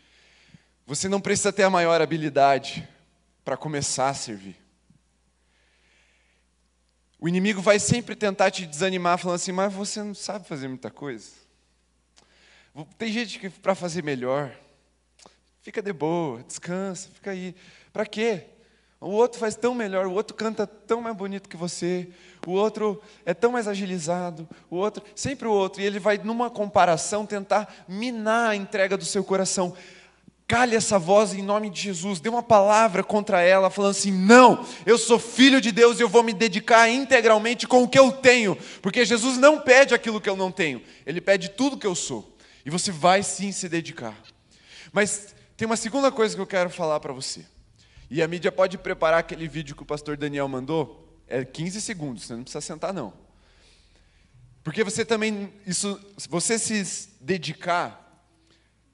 [0.88, 2.88] Você não precisa ter a maior habilidade
[3.43, 4.56] para começar a servir.
[7.19, 10.89] O inimigo vai sempre tentar te desanimar, falando assim: mas você não sabe fazer muita
[10.89, 11.32] coisa.
[12.97, 14.56] Tem gente que para fazer melhor,
[15.62, 17.54] fica de boa, descansa, fica aí.
[17.91, 18.45] Para quê?
[19.02, 22.08] O outro faz tão melhor, o outro canta tão mais bonito que você,
[22.47, 26.50] o outro é tão mais agilizado, o outro, sempre o outro, e ele vai numa
[26.50, 29.76] comparação tentar minar a entrega do seu coração.
[30.47, 34.65] Cale essa voz em nome de Jesus, dê uma palavra contra ela, falando assim: não,
[34.86, 38.13] eu sou filho de Deus e eu vou me dedicar integralmente com o que eu
[38.13, 41.93] tenho, porque Jesus não pede aquilo que eu não tenho, ele pede tudo que eu
[41.93, 44.15] sou, e você vai sim se dedicar.
[44.93, 47.45] Mas tem uma segunda coisa que eu quero falar para você.
[48.10, 52.23] E a mídia pode preparar aquele vídeo que o pastor Daniel mandou, é 15 segundos,
[52.23, 53.12] você não precisa sentar não.
[54.63, 58.06] Porque você também, isso, você se dedicar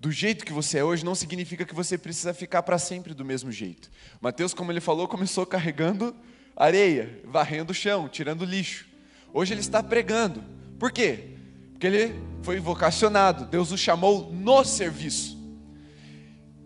[0.03, 3.23] do jeito que você é hoje não significa que você precisa ficar para sempre do
[3.23, 3.89] mesmo jeito.
[4.19, 6.13] Mateus, como ele falou, começou carregando
[6.57, 8.85] areia, varrendo o chão, tirando lixo.
[9.33, 10.43] Hoje ele está pregando.
[10.77, 11.37] Por quê?
[11.71, 15.37] Porque ele foi vocacionado, Deus o chamou no serviço.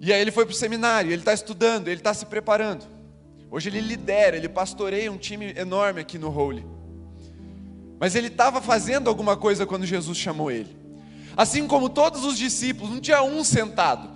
[0.02, 2.88] E aí ele foi para o seminário, ele está estudando, ele está se preparando.
[3.52, 6.66] Hoje ele lidera, ele pastoreia um time enorme aqui no Holy.
[8.00, 10.87] Mas ele estava fazendo alguma coisa quando Jesus chamou ele.
[11.38, 14.10] Assim como todos os discípulos, não tinha um sentado.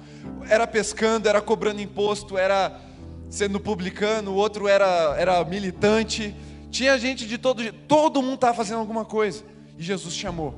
[0.49, 2.81] Era pescando, era cobrando imposto, era
[3.29, 6.36] sendo publicano, o outro era, era militante.
[6.71, 9.43] Tinha gente de todo jeito, todo mundo estava fazendo alguma coisa.
[9.77, 10.55] E Jesus chamou.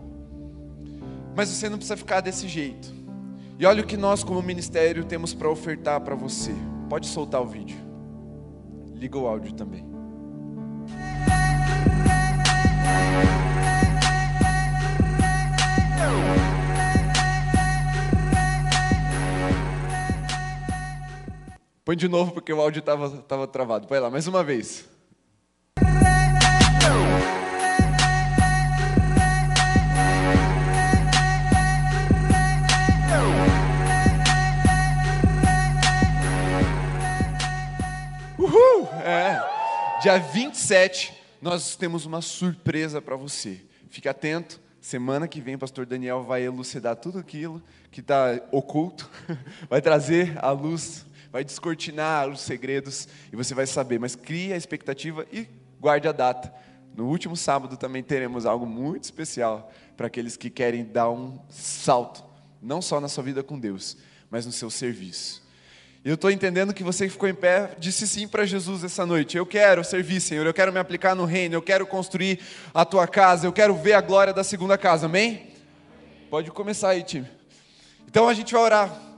[1.36, 2.94] Mas você não precisa ficar desse jeito.
[3.60, 6.54] E olha o que nós, como ministério, temos para ofertar para você.
[6.90, 7.78] Pode soltar o vídeo.
[8.96, 9.86] Liga o áudio também.
[21.86, 23.88] Põe de novo porque o áudio estava tava travado.
[23.88, 24.88] Põe lá, mais uma vez.
[38.40, 38.88] Uhul!
[39.04, 40.00] É.
[40.02, 43.60] Dia 27, nós temos uma surpresa para você.
[43.90, 44.62] Fique atento.
[44.80, 49.10] Semana que vem, o pastor Daniel vai elucidar tudo aquilo que está oculto,
[49.70, 54.00] vai trazer à luz, vai descortinar os segredos e você vai saber.
[54.00, 55.48] Mas crie a expectativa e
[55.82, 56.54] guarde a data.
[56.96, 62.24] No último sábado também teremos algo muito especial para aqueles que querem dar um salto,
[62.62, 63.98] não só na sua vida com Deus,
[64.30, 65.42] mas no seu serviço.
[66.06, 69.36] Eu estou entendendo que você que ficou em pé disse sim para Jesus essa noite.
[69.36, 70.46] Eu quero servir, Senhor.
[70.46, 71.56] Eu quero me aplicar no reino.
[71.56, 72.42] Eu quero construir
[72.74, 73.48] a tua casa.
[73.48, 75.06] Eu quero ver a glória da segunda casa.
[75.08, 75.48] Amém?
[76.30, 77.28] Pode começar aí, time.
[78.06, 79.13] Então a gente vai orar.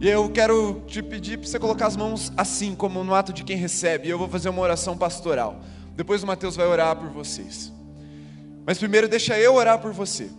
[0.00, 3.42] E eu quero te pedir para você colocar as mãos assim, como no ato de
[3.42, 4.08] quem recebe.
[4.08, 5.60] E eu vou fazer uma oração pastoral.
[5.96, 7.72] Depois o Mateus vai orar por vocês.
[8.64, 10.30] Mas primeiro deixa eu orar por você.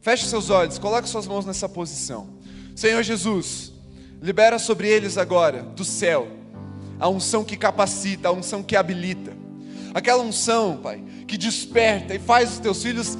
[0.00, 2.28] Feche seus olhos, coloque suas mãos nessa posição.
[2.74, 3.72] Senhor Jesus,
[4.20, 6.28] Libera sobre eles agora, do céu,
[6.98, 9.36] a unção que capacita, a unção que habilita.
[9.92, 13.16] Aquela unção, Pai, que desperta e faz os teus filhos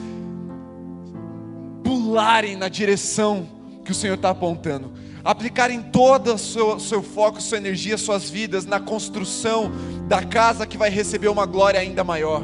[1.84, 3.48] pularem na direção
[3.86, 4.92] que o Senhor está apontando.
[5.24, 9.72] Aplicarem todo o seu, seu foco, sua energia, suas vidas na construção
[10.06, 12.42] da casa que vai receber uma glória ainda maior.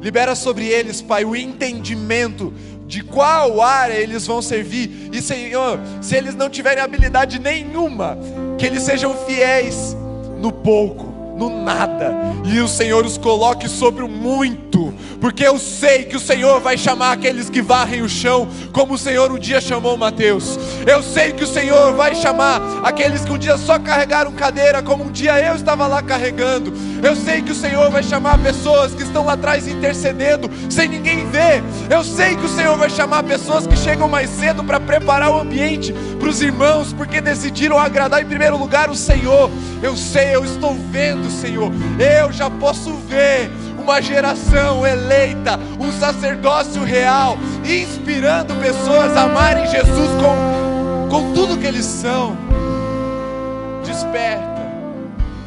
[0.00, 2.52] Libera sobre eles, Pai, o entendimento
[2.86, 5.10] de qual área eles vão servir.
[5.12, 8.16] E Senhor, se eles não tiverem habilidade nenhuma,
[8.56, 9.96] que eles sejam fiéis
[10.40, 11.07] no pouco,
[11.38, 16.20] no nada, e o Senhor os coloque sobre o muito, porque eu sei que o
[16.20, 20.58] Senhor vai chamar aqueles que varrem o chão, como o Senhor um dia chamou Mateus.
[20.86, 25.04] Eu sei que o Senhor vai chamar aqueles que um dia só carregaram cadeira, como
[25.04, 26.72] um dia eu estava lá carregando.
[27.02, 31.28] Eu sei que o Senhor vai chamar pessoas que estão lá atrás intercedendo, sem ninguém
[31.30, 31.62] ver.
[31.90, 35.40] Eu sei que o Senhor vai chamar pessoas que chegam mais cedo para preparar o
[35.40, 39.50] ambiente para os irmãos, porque decidiram agradar em primeiro lugar o Senhor.
[39.82, 41.70] Eu sei, eu estou vendo, Senhor.
[41.98, 50.10] Eu já posso ver uma geração eleita, um sacerdócio real, inspirando pessoas a amarem Jesus
[50.20, 52.36] com, com tudo que eles são.
[53.84, 54.58] Desperta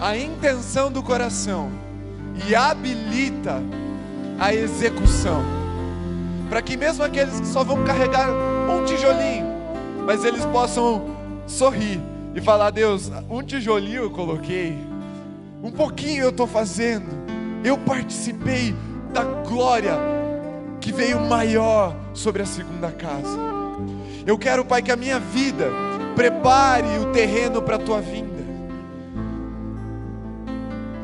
[0.01, 1.71] a intenção do coração
[2.47, 3.61] e habilita
[4.39, 5.43] a execução,
[6.49, 8.27] para que mesmo aqueles que só vão carregar
[8.67, 9.45] um tijolinho,
[10.03, 11.15] mas eles possam
[11.45, 12.01] sorrir
[12.33, 14.75] e falar: Deus, um tijolinho eu coloquei,
[15.61, 17.05] um pouquinho eu estou fazendo,
[17.63, 18.75] eu participei
[19.13, 19.93] da glória
[20.79, 23.37] que veio maior sobre a segunda casa.
[24.25, 25.69] Eu quero, Pai, que a minha vida
[26.15, 28.41] prepare o terreno para a tua vinda.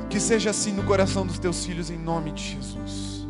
[0.09, 3.27] Que seja assim no coração dos teus filhos, em nome de Jesus.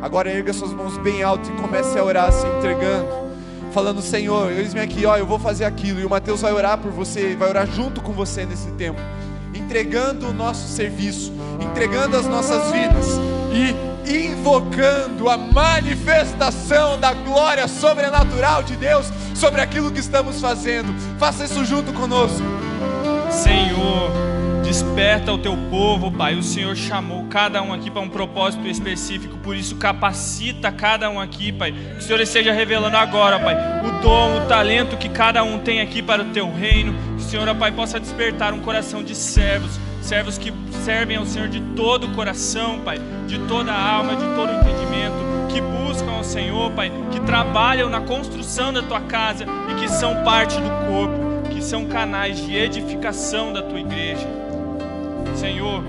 [0.00, 3.08] Agora erga suas mãos bem alto e comece a orar, se entregando,
[3.72, 6.00] falando: Senhor, eis-me aqui, ó, eu vou fazer aquilo.
[6.00, 9.00] E o Mateus vai orar por você, vai orar junto com você nesse tempo,
[9.70, 13.06] entregando o nosso serviço, entregando as nossas vidas
[14.04, 20.92] e invocando a manifestação da glória sobrenatural de Deus sobre aquilo que estamos fazendo.
[21.20, 22.42] Faça isso junto conosco.
[23.30, 24.10] Senhor,
[24.70, 26.36] desperta o teu povo, Pai.
[26.36, 31.20] O Senhor chamou cada um aqui para um propósito específico, por isso capacita cada um
[31.20, 31.72] aqui, Pai.
[31.72, 35.80] Que o Senhor esteja revelando agora, Pai, o dom, o talento que cada um tem
[35.80, 36.94] aqui para o teu reino.
[37.16, 40.52] Que o Senhor, Pai, possa despertar um coração de servos servos que
[40.84, 44.54] servem ao Senhor de todo o coração, Pai, de toda a alma, de todo o
[44.54, 45.14] entendimento,
[45.52, 50.24] que buscam ao Senhor, Pai, que trabalham na construção da tua casa e que são
[50.24, 54.49] parte do corpo, que são canais de edificação da tua igreja.
[55.40, 55.82] Senhor,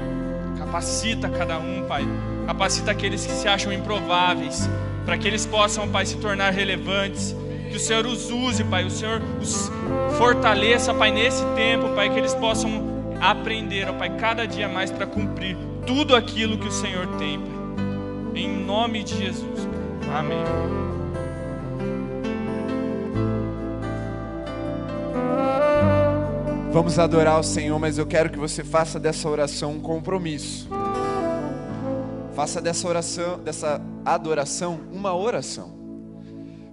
[0.58, 2.08] capacita cada um, Pai,
[2.48, 4.70] capacita aqueles que se acham improváveis,
[5.06, 7.36] para que eles possam, Pai, se tornar relevantes.
[7.70, 9.70] Que o Senhor os use, Pai, o Senhor os
[10.18, 15.06] fortaleça, Pai, nesse tempo, Pai, que eles possam aprender, ó Pai, cada dia mais para
[15.06, 17.52] cumprir tudo aquilo que o Senhor tem, Pai.
[18.36, 19.68] Em nome de Jesus.
[20.18, 20.91] Amém.
[26.72, 30.70] Vamos adorar o Senhor, mas eu quero que você faça dessa oração um compromisso.
[32.34, 35.78] Faça dessa oração, dessa adoração, uma oração.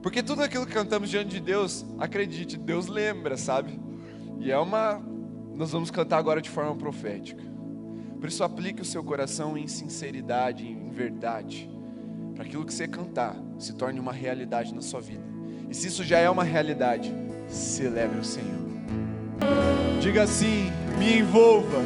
[0.01, 3.81] Porque tudo aquilo que cantamos diante de Deus, acredite, Deus lembra, sabe?
[4.39, 5.03] E é uma
[5.57, 7.43] nós vamos cantar agora de forma profética.
[8.21, 11.69] Por isso, aplique o seu coração em sinceridade, em verdade,
[12.37, 15.25] para aquilo que você cantar se torne uma realidade na sua vida.
[15.69, 17.13] E se isso já é uma realidade,
[17.49, 18.69] celebre o Senhor.
[20.01, 21.79] Diga assim: me envolva.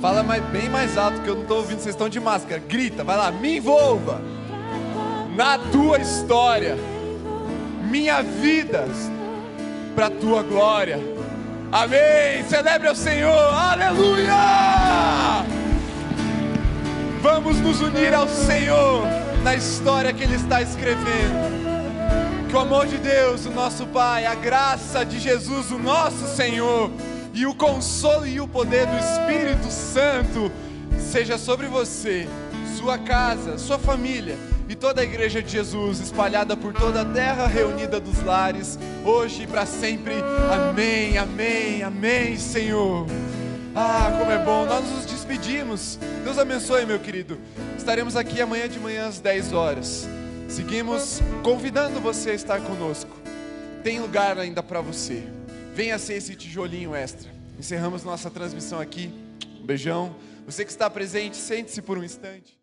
[0.00, 2.62] Fala mais, bem mais alto que eu não estou ouvindo, vocês estão de máscara.
[2.68, 4.20] Grita, vai lá, me envolva
[5.34, 6.76] na tua história,
[7.90, 8.86] minha vida
[9.94, 10.98] para tua glória.
[11.72, 12.44] Amém.
[12.48, 13.32] Celebre ao Senhor.
[13.54, 14.34] Aleluia.
[17.22, 19.02] Vamos nos unir ao Senhor
[19.42, 21.55] na história que Ele está escrevendo.
[22.56, 26.90] O amor de Deus, o nosso Pai, a graça de Jesus, o nosso Senhor,
[27.34, 30.50] e o consolo e o poder do Espírito Santo
[30.98, 32.26] seja sobre você,
[32.78, 34.38] sua casa, sua família
[34.70, 39.42] e toda a igreja de Jesus espalhada por toda a terra, reunida dos lares, hoje
[39.42, 40.14] e para sempre.
[40.50, 43.06] Amém, amém, amém, Senhor.
[43.74, 45.98] Ah, como é bom, nós nos despedimos.
[46.24, 47.38] Deus abençoe, meu querido.
[47.76, 50.08] Estaremos aqui amanhã de manhã às 10 horas.
[50.48, 53.16] Seguimos convidando você a estar conosco.
[53.82, 55.22] Tem lugar ainda para você.
[55.74, 57.30] Venha ser esse tijolinho extra.
[57.58, 59.12] Encerramos nossa transmissão aqui.
[59.60, 60.14] Um beijão.
[60.46, 62.58] Você que está presente, sente-se por um instante.